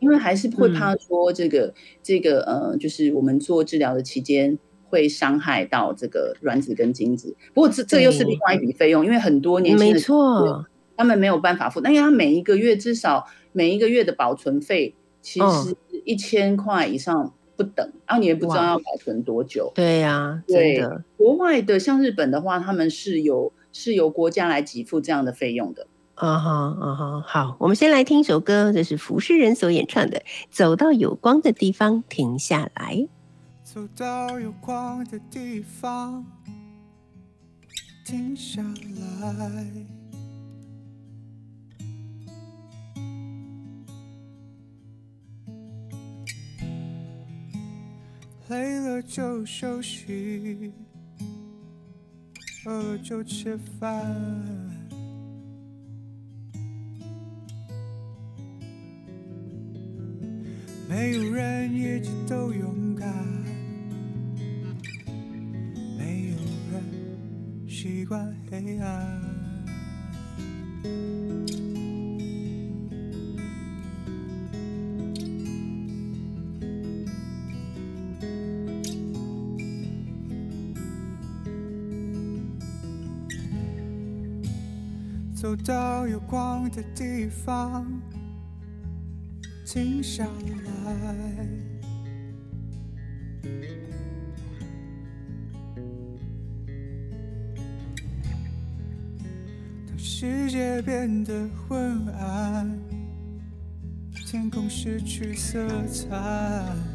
[0.00, 7.34] 因为还是会怕说这个这个呃，就是我们做治疗的期间会伤害到这个卵子跟精子。
[7.54, 10.66] 不过这这又是另外一笔费用，因为很多年轻没错。
[10.96, 19.72] 他们没有办法付，但因为他每一个月至少每一个月的保存费其实一千块以上不等，然后你也不知道要保存多久。
[19.74, 21.02] 对呀，对的。
[21.16, 25.86] 国外的像日本的话，他们是有是由国家来给付这样的费用的。
[26.14, 30.18] 啊哈啊哈，好，我们先来听一首歌，这是浮世人所演唱的
[30.50, 32.94] 《走到有光的地方停下来》。
[33.64, 36.24] 走到有光的地方
[38.04, 40.03] 停下来。
[48.48, 50.72] 累了就休息，
[52.66, 54.04] 饿了就吃饭。
[60.86, 63.10] 没有人一直都勇敢，
[65.98, 66.36] 没有
[66.70, 69.20] 人习惯黑暗。
[85.56, 87.86] 到有光的地方，
[89.66, 91.46] 停下来。
[99.86, 102.78] 当世界变得昏暗，
[104.26, 106.93] 天空失去色彩。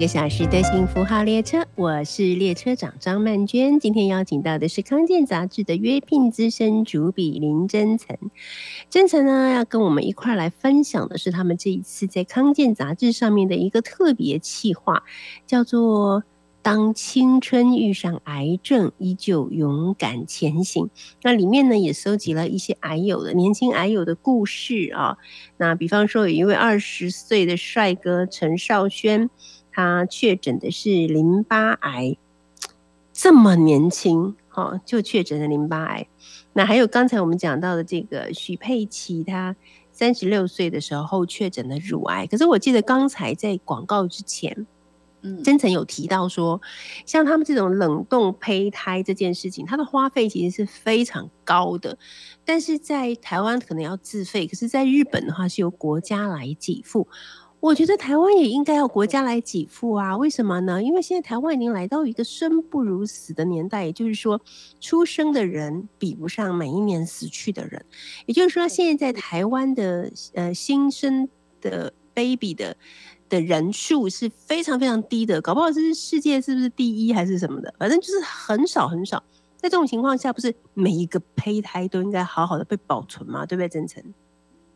[0.00, 3.78] 一个小时的幸福号列车，我是列车长张曼娟。
[3.78, 8.16] 今天邀请到的是康健杂志的约聘资深主笔林真诚。
[8.88, 15.02] 真诚呢，要跟我们一块来分享的是他们这一次在康健杂志上面的一个特别企划，
[15.46, 16.24] 叫做
[16.64, 20.88] “当青春遇上癌症，依旧勇敢前行”。
[21.20, 25.18] 那里面呢，也收集了一些癌友的年轻癌友的故事啊。
[25.58, 29.28] 那比方说，有一位二十岁的帅哥陈少轩。
[29.72, 32.16] 他确诊的是淋巴癌，
[33.12, 36.06] 这么年轻，哈，就确诊了淋巴癌。
[36.52, 39.54] 那还有刚才我们讲到的这个许佩琪，她
[39.92, 42.26] 三十六岁的时候确诊了乳癌。
[42.26, 44.66] 可是我记得刚才在广告之前，
[45.22, 46.60] 嗯，真诚有提到说，
[47.06, 51.96] 像他们这种冷冻胚胎这件事情，它的花费其实是非常高的。
[52.44, 57.06] 但是在台湾可能要自费，可是在日本的话是由国家来给付。
[57.60, 60.16] 我觉得台湾也应该要国家来给付啊？
[60.16, 60.82] 为什么呢？
[60.82, 64.40] 因为现在台湾已经来到一个生不如死的年代，也就是说，
[64.80, 67.84] 出生的人比不上每一年死去的人。
[68.24, 71.28] 也就是说，现在在台湾的呃新生
[71.60, 72.74] 的 baby 的
[73.28, 77.74] 的人数是非常非常低的，搞不好是世界是不是第一还是什么的？
[77.78, 79.22] 反正就是很少很少。
[79.58, 83.44] 在这种情况下，不是每一个胚胎都应该好好的被保存吗？
[83.44, 84.02] 对不对，真诚？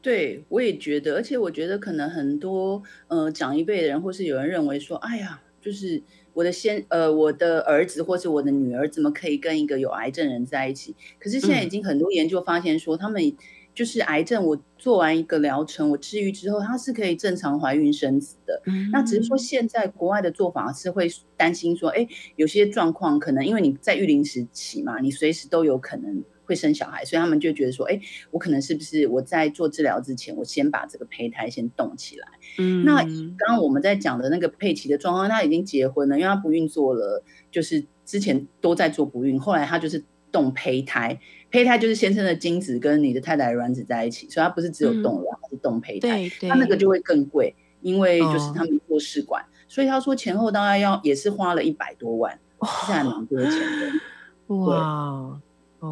[0.04, 6.02] 对，我也觉得，而且我觉得可能很多呃长一辈的人，或是有人认为说，哎呀，就是
[6.34, 10.94] 我的先呃我的儿子或是我的女儿，怎么可以跟一个有癌症人在一起？
[11.18, 13.34] 可是现在已经很多研究发现说，他们
[13.74, 18.60] 就是癌症，我做完一个疗程，我治愈之后，他是可以正常怀孕生子的。
[18.92, 26.22] 那只是说现在国外的做法是会担心说，哎，有些状况可能因为你在育龄时期嘛，你随时都有可能。
[26.44, 32.26] 会生小孩，所以他们就觉得说，哎，我可能是不是我在做治疗之前，我先把这个胚胎先冻起来。
[32.58, 41.18] 嗯，那刚刚我们在讲的那个佩奇的状况，他已经结婚了，因为他不孕做了，就是之前都在做不孕，后来他就是冻胚胎，
[41.50, 46.28] 胚胎就是先生的精子跟你的太太的卵子在一起，所以他不是只有冻卵，他是冻胚胎。
[46.40, 54.56] 对，他那个就会更贵，因为就是他们做试管，所以他说前后大概要也是花了一百多万，其实还蛮多钱的。
[54.56, 55.40] 哇。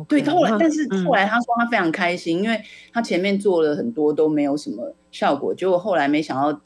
[0.08, 2.60] 对，后来，但是后来他说他非常开心，因为
[2.92, 6.60] 他前面做了很多都没有什么效果，结果后来没想到，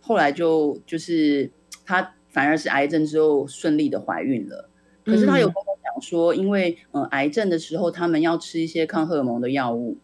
[0.00, 1.50] 后来就就是
[1.84, 4.68] 他反而是癌症之后顺利的怀孕了。
[5.04, 9.96] 可是他有跟我讲说，因为嗯癌症的时候他们要吃一些抗荷尔蒙的药物，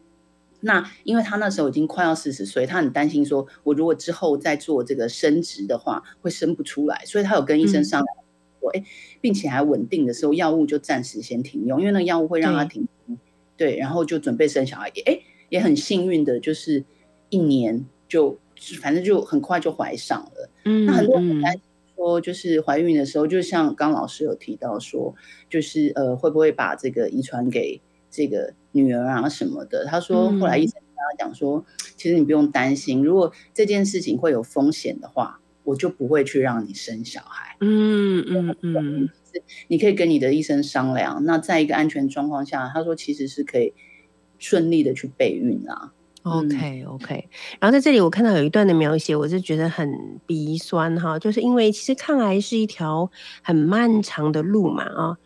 [0.61, 8.28] 那因为他那时候已经快要四十岁，他很担心说，我如果之后再做这个生殖的话会生不出来，所以他有跟医生商量。
[8.75, 8.83] 哎，
[9.21, 12.87] 并且还稳定的时候，药物就暂时先停用，因为那个药物会让他停。
[13.57, 14.89] 对，然后就准备生小孩。
[15.07, 16.85] 哎，也很幸运的，就是
[17.29, 18.39] 一年就
[18.81, 20.51] 反正就很快就怀上了。
[20.65, 21.63] 嗯，那很多人担心
[21.97, 25.15] 说，就是怀孕的时候，就像刚老师有提到说，
[25.51, 27.81] 就是呃，会不会把这个遗传给
[28.11, 29.85] 这个女儿啊什么的？
[29.87, 31.65] 他说，后来医生跟他讲说，
[31.97, 35.41] 其实你不用担心，如果这件事情会有风险的话。
[35.69, 37.55] 我就不会去让你生小孩。
[37.61, 39.09] 嗯嗯嗯，
[39.69, 41.23] 你可以跟你的医生商量。
[41.27, 43.75] 那在一个安全状况下，他说其实是可以
[44.39, 45.93] 顺利的去备孕啊。
[46.23, 47.29] OK OK。
[47.61, 53.11] 然后在这里我看到有一段的描写，我是觉得很鼻酸哈，就是因为其实抗癌是一条
[53.43, 55.19] 很漫长的路嘛啊。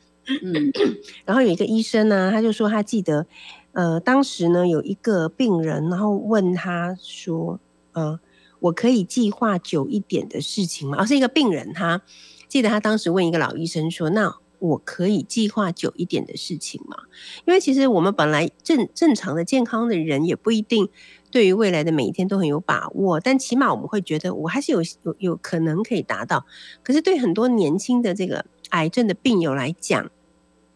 [0.43, 0.73] 嗯。
[1.25, 3.27] 然后有一个医生呢，他就说他记得，
[3.71, 7.61] 呃，当时呢有一个病人，然后问他说，
[7.93, 8.19] 嗯。
[8.63, 10.97] 我可以计划久一点的事情吗？
[10.99, 12.01] 而是一个病人，他
[12.49, 16.97] 记得他当时问一个老医生说：“那我可以计划久一点的事情吗？”
[17.45, 20.89] 因为其实我们本来正正常的健康的人也不一定
[21.31, 26.47] 对于未来的每一天都很有把握，但起码我们会觉得我还是有有有可能可以达到。
[26.85, 30.11] 可是对很多年轻的这个癌症的病友来讲，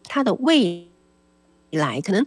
[0.03, 0.89] 他的未
[1.71, 2.25] 来可能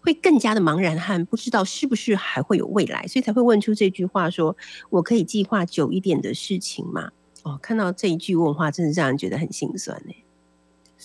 [0.00, 4.56] 会更加的茫然和不知道是不是还会有未来，所以才会问出这句话：说
[4.90, 7.10] 我可以计划久一点的事情吗？
[7.42, 10.14] 哦，看到这一句问话，真的让人觉得很心酸呢。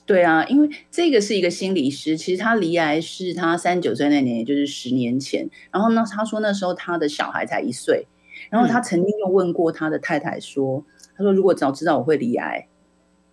[0.05, 5.49] 对啊，因为这个是一个心理师，其实他离癌是他三十九岁那年，也就是十年前。
[5.71, 8.05] 然后呢，他说那时候他的小孩才一岁，
[8.51, 10.85] 然后他曾经又问过他的太太说
[11.17, 12.67] ：“他说如果早知道我会离癌，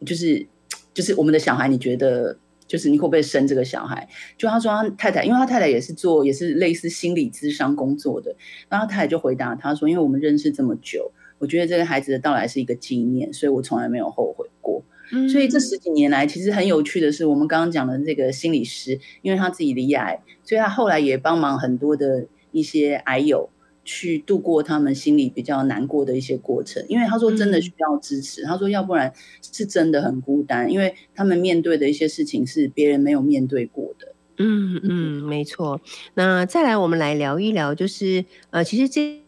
[0.07, 0.49] 就是
[0.95, 4.09] 就是我们的小孩，你觉得就是你会不会生这个小孩？
[4.37, 8.35] 就他说他太太，因为他太太也是做也是类似心理咨商工作的，
[8.69, 14.83] 然后他太太就回答他说，因为我们认识这么久，我觉得这个孩子的到来是一个纪念，所以我从来没有后悔过。
[15.31, 23.51] 所以这十几年来，其实很有趣的是，我们刚刚讲的这个心理师，因为他自己离癌，所以他后来也帮忙很多的一些癌友
[23.85, 26.85] 去度过他们心里比较难过的一些过程。
[26.89, 29.12] 因为他说真的需要支持，他说要不然
[29.53, 34.14] 是真的很孤单，因为他们面对的一些事情是别人没有面对过的。
[34.39, 35.80] 嗯嗯，没错。
[36.14, 39.20] 那再来，我们来聊一聊，就是呃，其实这。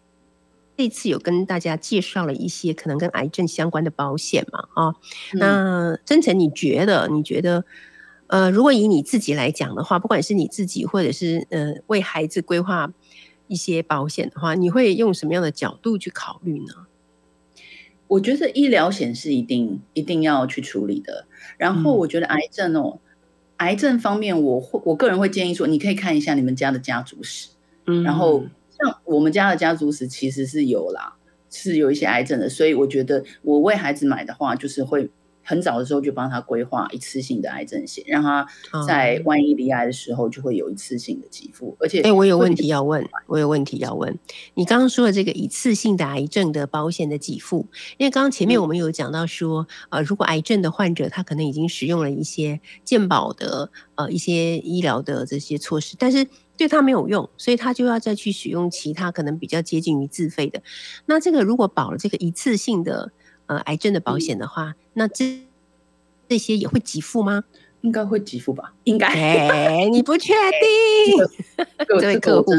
[0.79, 4.69] 这次有跟大家介绍了一些可能跟癌症相关的保险嘛？
[4.75, 4.95] 啊，
[5.33, 7.09] 那真诚，你觉得？
[7.09, 7.65] 你觉得，
[8.27, 12.93] 呃，如果以你自己来讲的话，不管是你自己，或者是呃为孩子规划
[13.49, 16.87] 一些保险的话，你会用什么样的角度去考虑呢？
[18.09, 21.27] 我觉得医疗险是一定一定要去处理的。
[21.59, 23.01] 然后我觉得癌症哦，
[23.57, 27.49] 癌症方面，我会我个人会建议说，你可以看一下你们家的家族史，
[27.87, 28.45] 嗯，然后。
[28.79, 31.17] 像我们家的家族史其实是有啦，
[31.51, 35.09] 是有一些癌症的，所以我觉得我为孩子买的话，就是会
[35.47, 38.47] 很早的时候就帮他规划一次性的癌症险，让他
[38.87, 41.77] 在万一离癌的时候就会有一次性的给付。
[41.81, 44.19] 而且，哎，我有问题要问，我有问题要问。
[44.55, 47.67] 你刚刚说的这个一次性的癌症的保险的给付，
[47.97, 56.27] 因为刚刚前面我们有讲到说，呃，如果癌症的患者他可能已经使用了一些健保的呃一些医疗的这些措施，但是。
[56.59, 60.63] 对他没有用，所以他就要再去使用其他可能比较接近于自费的。
[61.05, 63.13] 那这个如果保了这个一次性的
[63.47, 65.41] 呃癌症的保险的话，那这
[66.29, 67.45] 这些也会给付吗？
[67.83, 68.75] 应该会给付吧？
[68.85, 69.07] 应该？
[69.07, 70.33] 哎，你不确
[71.57, 71.67] 定？
[72.01, 72.51] 这位 客户，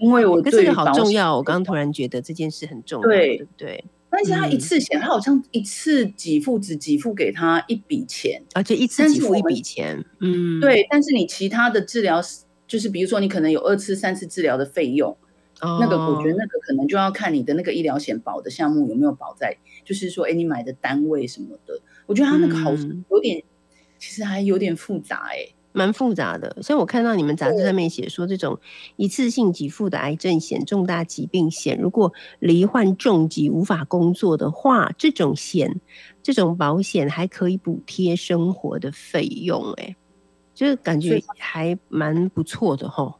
[0.00, 1.36] 因为我这个好重要。
[1.36, 3.84] 我刚刚突然觉得这件事很重要，对不对？
[4.08, 10.04] 但是他一次险，他好像一次给付只给付给他一笔钱，而且一次给付一笔钱。
[10.20, 10.86] 嗯，对。
[10.88, 12.22] 但是你其他的治疗
[12.68, 15.16] 就是比如说，你可能有二次、三次治疗的费用，
[15.62, 22.72] 那个我觉得那个可能就要看你的那个医疗险保的项目有没有保在，就是说，哎，你买的单位什么的，我觉得他那个好
[23.10, 23.42] 有点，
[23.98, 26.58] 其实还有点复杂，哎，蛮复杂的。
[26.62, 28.58] 所以我看到你们杂志上面写说，这种
[28.96, 35.80] 一次性给付的癌症险、重大疾病险，如果罹患重疾无法工作的话，这种险、
[36.22, 39.96] 这种保险还可以补贴生活的费用，哎。
[40.54, 43.14] 就是感觉还蛮不错的哈，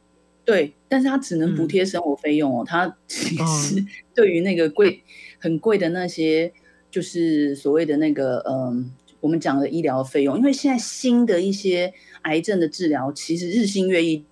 [0.46, 3.84] 对，但是他只能补贴生活费用哦，他其实
[4.14, 5.02] 对于那个贵
[5.38, 6.50] 很贵的那些，
[6.90, 8.90] 就是所谓的那个嗯，
[9.20, 11.92] 我们讲的医疗费用，因为现在新的一些
[12.22, 14.24] 癌症的治疗其实日新月异，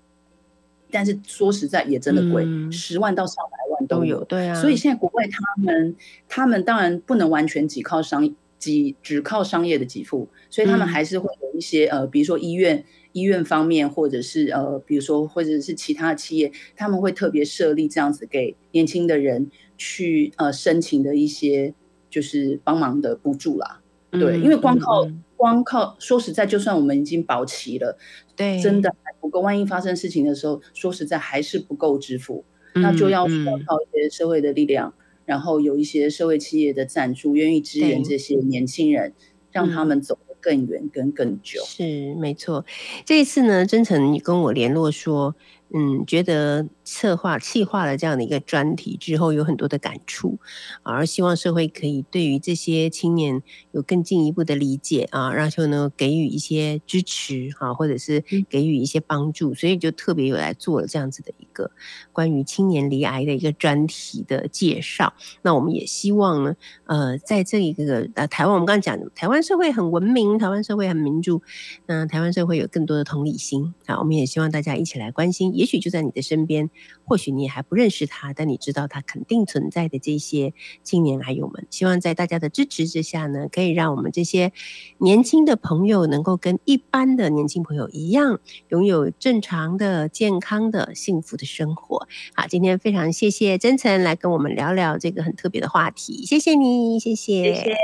[0.91, 5.97] 但是说实在也真的贵，十万到上百万都有，对啊，所以现在国外他们
[6.29, 8.35] 他们当然不能完全只靠商。
[8.57, 12.83] 只只靠商业的给付，所以他们还是会有一些呃，比如说医院
[13.15, 21.73] 医院方面，或者是呃，比如说或者是其他企业，他们会特别设立这样子给年轻的人去呃申请的一些
[22.11, 23.81] 就是帮忙的补助啦。
[24.11, 27.99] 对，因为光靠光靠说实在，就算我们已经保齐了，
[28.37, 29.41] 对，真的还不够。
[29.41, 32.45] 万一发生事情的时候，说实在还是不够支付，
[32.75, 34.95] 那就要靠一些社会的力量。
[35.25, 39.15] 然后有一些社会企业的赞助，愿意支援这些年轻人，
[39.51, 41.63] 让他们走得更远、跟更久。
[41.65, 42.67] 是没错。
[43.07, 45.35] 这一次呢，真诚你跟我联络说。
[45.77, 50.39] 嗯，觉得策划、企划了这样的一个专题之后，有很多的感触，
[50.85, 61.73] 而希望社会可以对于这些青年有更进一步的理解啊，然后呢给予一些支持啊，或者是给予一些帮助，所以就特别有来做了这样子的一个
[62.13, 65.13] 关于青年离癌的一个专题的介绍。
[65.43, 66.55] 那我们也希望呢，
[66.85, 71.43] 呃，在这一个呃台湾，我们刚刚讲台湾社会很文明，台湾社会很民主，
[71.87, 75.53] 那台湾社会有更多的同理心啊，我们也希望大家一起来关心。
[75.64, 76.69] 也也许就在你的身边，
[77.07, 80.53] 或许你也还不认识他，但你知道他肯定存在的这些
[80.83, 81.67] 青年癌友们。
[81.71, 84.53] 希望在大家的支持之下呢，可以让我们这些
[84.99, 92.07] 年轻的朋友能够跟一般的年轻朋友一样，拥有正常的、健康的、幸福的生活。
[92.35, 97.75] 好，今天非常谢谢真诚来跟我们聊聊这个很特别的话题，谢谢你，谢谢。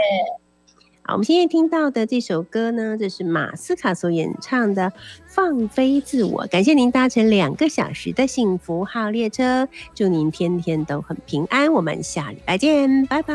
[1.10, 4.84] 好，我们现在听到的这首歌呢，这是马斯卡所演唱的
[5.26, 6.46] 《放飞自我》。
[6.48, 11.72] 感谢您搭乘两个小时的幸福号列车，祝您天天都很平安。
[11.72, 13.34] 我们下礼拜见，拜拜。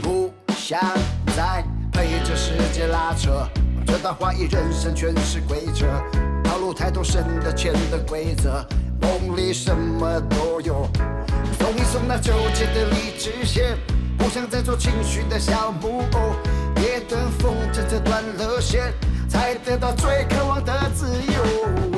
[0.00, 0.80] 不想
[1.36, 2.86] 再被这世界。
[2.86, 3.48] 拉扯，
[3.92, 5.84] 这段怀疑人生全是规则，
[6.42, 8.66] 套路太多深的浅的规则，
[9.02, 10.88] 梦里什么都有。
[11.58, 13.76] 放一松那纠结的理智线，
[14.16, 16.20] 不想再做情绪的小木偶。
[16.74, 18.94] 别等风筝折断了线，
[19.28, 21.91] 才得到最渴望的自由。